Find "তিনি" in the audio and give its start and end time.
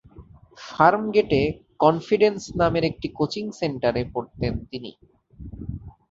4.71-4.91